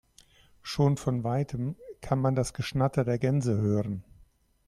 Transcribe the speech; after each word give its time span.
Schon 0.63 0.97
von 0.97 1.23
weitem 1.23 1.75
kann 2.01 2.19
man 2.19 2.33
das 2.33 2.55
Geschnatter 2.55 3.03
der 3.05 3.19
Gänse 3.19 3.57
hören. 3.59 4.03